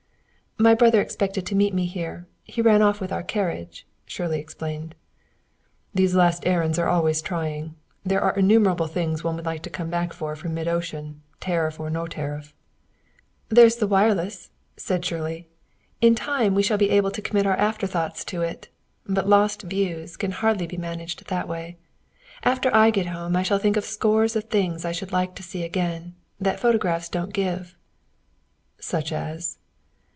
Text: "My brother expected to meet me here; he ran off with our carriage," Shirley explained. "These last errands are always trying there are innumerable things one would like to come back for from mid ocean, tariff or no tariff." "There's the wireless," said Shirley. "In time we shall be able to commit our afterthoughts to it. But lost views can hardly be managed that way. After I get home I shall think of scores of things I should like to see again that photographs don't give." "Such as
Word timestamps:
"My 0.57 0.75
brother 0.75 1.01
expected 1.01 1.47
to 1.47 1.55
meet 1.55 1.73
me 1.73 1.87
here; 1.87 2.27
he 2.43 2.61
ran 2.61 2.83
off 2.83 3.01
with 3.01 3.11
our 3.11 3.23
carriage," 3.23 3.87
Shirley 4.05 4.37
explained. 4.39 4.93
"These 5.91 6.13
last 6.13 6.45
errands 6.45 6.77
are 6.77 6.87
always 6.87 7.19
trying 7.23 7.73
there 8.05 8.21
are 8.21 8.35
innumerable 8.37 8.85
things 8.85 9.23
one 9.23 9.35
would 9.37 9.45
like 9.47 9.63
to 9.63 9.71
come 9.71 9.89
back 9.89 10.13
for 10.13 10.35
from 10.35 10.53
mid 10.53 10.67
ocean, 10.67 11.23
tariff 11.39 11.79
or 11.79 11.89
no 11.89 12.05
tariff." 12.05 12.53
"There's 13.49 13.77
the 13.77 13.87
wireless," 13.87 14.51
said 14.77 15.03
Shirley. 15.03 15.47
"In 15.99 16.13
time 16.13 16.53
we 16.53 16.61
shall 16.61 16.77
be 16.77 16.91
able 16.91 17.09
to 17.09 17.23
commit 17.23 17.47
our 17.47 17.57
afterthoughts 17.57 18.23
to 18.25 18.43
it. 18.43 18.69
But 19.07 19.27
lost 19.27 19.63
views 19.63 20.15
can 20.15 20.29
hardly 20.29 20.67
be 20.67 20.77
managed 20.77 21.25
that 21.29 21.47
way. 21.47 21.77
After 22.43 22.69
I 22.75 22.91
get 22.91 23.07
home 23.07 23.35
I 23.35 23.41
shall 23.41 23.57
think 23.57 23.77
of 23.77 23.85
scores 23.85 24.35
of 24.35 24.43
things 24.43 24.85
I 24.85 24.91
should 24.91 25.11
like 25.11 25.33
to 25.35 25.43
see 25.43 25.63
again 25.63 26.13
that 26.39 26.59
photographs 26.59 27.09
don't 27.09 27.33
give." 27.33 27.75
"Such 28.77 29.11
as 29.11 29.57